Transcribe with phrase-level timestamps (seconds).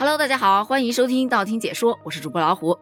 [0.00, 2.78] Hello，大家好，欢迎收听道听解说，我是主播老虎。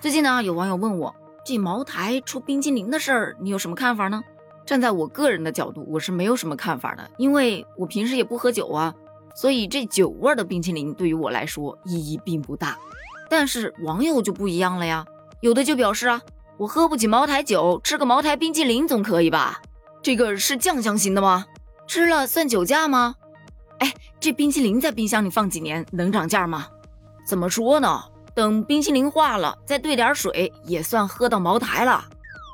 [0.00, 4.20] 最近呢，有网友问我，这茅台出冰淇淋的事儿，你有什么看法呢？
[4.66, 8.92] 站在我个人的角度，我是没有什么看法的，因为我平时也不喝酒啊，
[9.32, 12.76] 所以这酒味的冰淇淋对于我来说意义并不大。
[13.30, 15.06] 但是网友就不一样了呀，
[15.40, 16.20] 有的就表示啊，
[16.56, 19.62] 我喝不起茅台酒，吃个茅台冰淇淋总可以吧？
[20.02, 21.46] 这个是酱香型的吗？
[21.86, 23.14] 吃了算酒驾吗？
[24.20, 26.66] 这冰淇淋在冰箱里放几年能涨价吗？
[27.24, 28.02] 怎么说呢？
[28.34, 32.04] 等冰淇淋化了，再兑点水，也算喝到茅台了。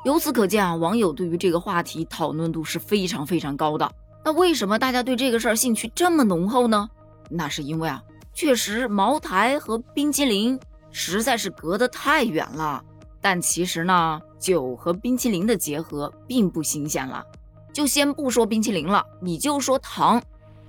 [0.04, 3.90] 由此可见啊，网友对于这个话题讨论度是非常非常高的。
[4.24, 6.88] 那为什么大家对这个事儿兴趣这么浓厚呢？
[7.30, 8.02] 那是因为啊。
[8.34, 10.58] 确实，茅台和冰淇淋
[10.90, 12.82] 实在是隔得太远了。
[13.20, 17.24] 但其实呢，酒和冰淇淋的结合并不新鲜了。
[17.72, 20.22] 就先不说冰淇淋了，你就说糖，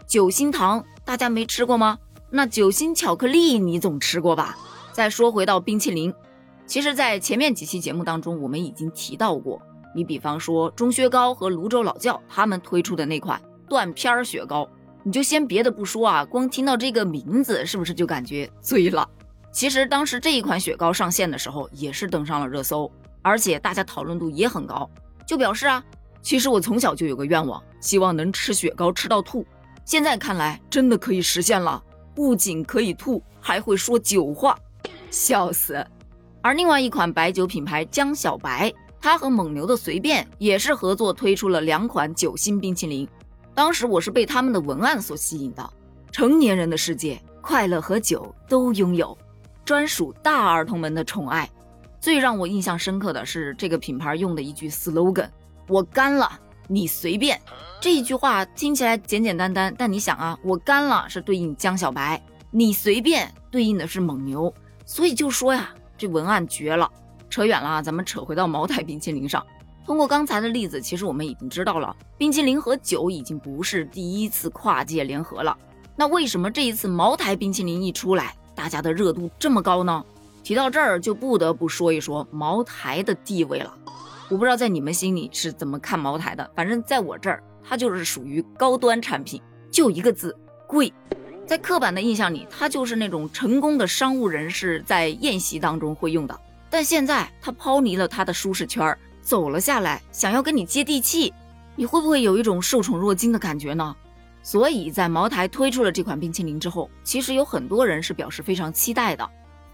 [0.08, 1.98] 酒心糖，大家没吃过吗？
[2.30, 4.58] 那酒心巧克力你总吃过吧？
[4.92, 6.14] 再说回到冰淇淋，
[6.68, 9.62] 其实，在前面几期节目当中，我们已经提到过。
[9.96, 14.68] 你比方说钟薛高和泸州老窖他们推出的那款断片儿雪糕。
[15.04, 19.08] 你就先别的不说啊，光听到这个名字，是不是就感觉醉了？
[19.52, 24.90] 其实当时这一款雪糕上线的时候，也是登上了热搜，而且大家讨论度也很高，
[25.26, 25.84] 就表示啊，
[26.22, 29.46] 其实我从小就有个愿望，希望能吃雪糕吃到吐。
[29.86, 31.82] 现在看来真的可以实现了，
[32.16, 34.58] 不仅可以吐，还会说酒话，
[35.12, 35.86] 笑死。
[36.42, 43.08] 而另外一款白酒品牌江小白，它和蒙牛的随便也是合作推出了两款酒心冰淇淋。
[43.54, 45.74] 当时我是被他们的文案所吸引的，
[46.12, 49.16] 成年人的世界，快乐和酒都拥有，
[49.64, 51.48] 专属大儿童们的宠爱。
[52.02, 55.30] 最让我印象深刻的是这个品牌用的一句 slogan：“
[55.68, 57.40] 我干了，你随便。”
[57.82, 62.22] 这一句话听起来简简单单，但你想啊，我干了是对应江小白，
[62.52, 64.54] 你随便对应的是蒙牛，
[64.86, 66.90] 所以就说呀，这文案绝了。
[67.30, 69.46] 扯远了，咱们扯回到茅台冰淇淋上。
[69.86, 75.56] 通过刚才的例子，其实我们已经知道了，冰淇淋和酒已经不是第一次跨界联合了。
[75.96, 80.04] 那为什么这一次茅台冰淇淋一出来，大家的热度这么高呢？
[80.44, 83.78] 提到这儿，就不得不说一说茅台的地位了。
[84.28, 89.42] 我不知道在你们心里是怎么看茅台的，反正在我这儿，它就是属于高端产品，
[89.72, 90.36] 就一个字，
[90.68, 90.92] 贵。
[91.46, 96.40] 在刻板的印象里，它就是那种成功的商务人士在宴席当中会用的。
[96.72, 98.98] 但现在，它抛离了它的舒适圈。
[99.22, 101.34] 走了下来，想要跟你接地气，
[101.76, 103.96] 你会不会有一种受宠若惊的感觉呢？
[104.44, 109.28] 所以在茅台推出了这款冰淇淋之后，其实有很多人是表示非常期待的。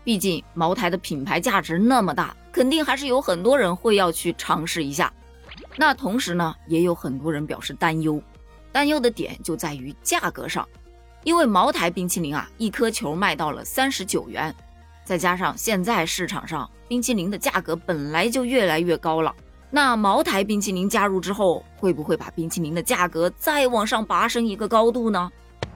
[0.04, 5.12] 毕竟茅台的品牌价值那么大，肯定还是有很多人会要去尝试一下。
[5.78, 8.22] 那同时呢，也有很多人表示担忧，
[8.72, 10.68] 担忧的点就在于价格上，
[11.24, 14.54] 因为茅台冰淇淋啊，一颗球卖到了三十九元。
[15.04, 19.34] 再加上现在市场上冰淇淋的价格本来就越来越高了，
[19.70, 25.32] 那茅台冰淇淋加入之后，会不会把冰淇淋的价格再往上拔升一个高度呢？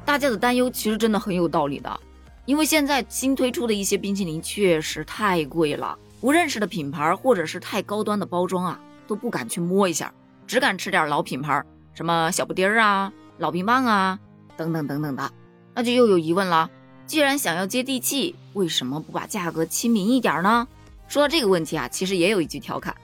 [0.05, 1.99] 大家的担忧其实真的很有道理的，
[2.45, 10.11] 因为现在新推出的一些冰淇淋确实太贵了，不认识的品牌或者是太高端的包装啊，都不敢去摸一下，
[10.47, 14.19] 只敢吃点老品牌，什么小布丁啊、老冰棒啊
[14.57, 15.31] 等等等等的，
[15.73, 16.69] 那就又有疑问了。
[17.05, 20.67] 既然想要接地气，为什么不把价格亲民一点呢？
[21.07, 22.95] 说到这个问题啊，其实也有一句调侃，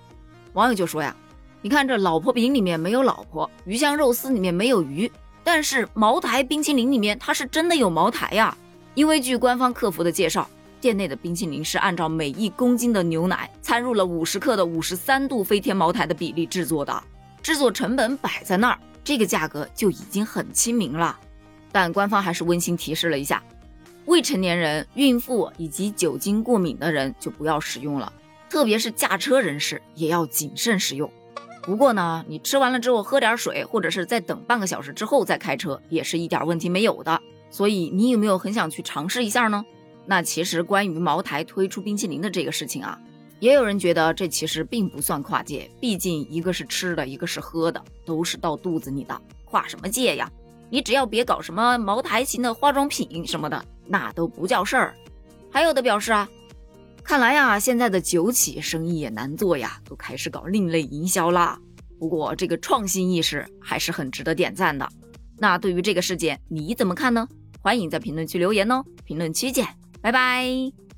[0.54, 1.16] 网友就说呀
[1.62, 5.12] ：“你看这老婆饼里面没有老婆，鱼香肉丝里面没有鱼，
[5.44, 8.58] 但是茅台冰淇淋里面它是真的有茅台呀。
[8.96, 10.50] 因为据官方客服的介绍，
[10.82, 17.04] 店内的冰淇淋是按照每一公斤的牛奶掺入了五十克的五十三度飞天茅台的比例制作的，
[17.44, 21.18] 制作成本摆在那儿，这个价格就已经很亲民了。
[21.72, 23.42] 但官方还是温馨提示了一下。”
[24.08, 28.12] 未成年人、孕妇以及酒精过敏的人就不要使用了，
[28.50, 31.10] 特别是驾车人士也要谨慎使用。
[31.62, 37.22] 不过呢，你吃完了之后喝点水，或者是再等半个小时之后再开车，也是一点问题没有的。
[37.52, 39.64] 所以你有没有很想去尝试一下呢？
[40.06, 43.00] 那其实关于茅台推出冰淇淋的这个事情啊，
[43.40, 50.30] 也有人觉得这其实并不算跨界，毕竟一个是吃的，一个是喝的，都是到肚子里的，跨什么界呀？
[50.70, 53.66] 你只要别搞什么茅台型的化妆品什么的。
[53.88, 54.96] 那都不叫事儿，
[55.52, 56.30] 还有的表示啊，
[57.04, 61.60] 看来呀，现在的酒企生意也难做呀，都开始搞另类营销啦。
[62.00, 64.88] 不过这个创新意识还是很值得点赞的。
[65.38, 67.28] 那对于这个事件你怎么看呢？
[67.60, 69.68] 欢迎在评论区留言哦，评论区见，
[70.02, 70.91] 拜拜。